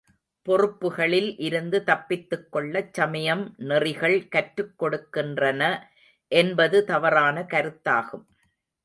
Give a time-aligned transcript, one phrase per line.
[0.47, 5.61] பொறுப்புகளில் இருந்து தப்பித்துக்கொள்ளச் சமயம் நெறிகள் கற்றுக் கொடுக்கின்றன
[6.31, 8.25] என்பது தவறான கருத்தாகும்.